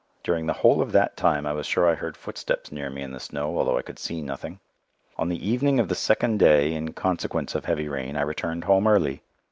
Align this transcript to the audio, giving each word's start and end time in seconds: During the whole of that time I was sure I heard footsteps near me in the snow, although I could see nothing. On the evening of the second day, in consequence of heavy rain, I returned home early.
During 0.23 0.47
the 0.47 0.53
whole 0.53 0.81
of 0.81 0.93
that 0.93 1.15
time 1.15 1.45
I 1.45 1.53
was 1.53 1.67
sure 1.67 1.87
I 1.87 1.93
heard 1.93 2.17
footsteps 2.17 2.71
near 2.71 2.89
me 2.89 3.03
in 3.03 3.11
the 3.11 3.19
snow, 3.19 3.55
although 3.55 3.77
I 3.77 3.83
could 3.83 3.99
see 3.99 4.19
nothing. 4.23 4.59
On 5.15 5.29
the 5.29 5.47
evening 5.47 5.79
of 5.79 5.89
the 5.89 5.93
second 5.93 6.39
day, 6.39 6.73
in 6.73 6.93
consequence 6.93 7.53
of 7.53 7.65
heavy 7.65 7.87
rain, 7.87 8.17
I 8.17 8.21
returned 8.23 8.63
home 8.63 8.87
early. 8.87 9.21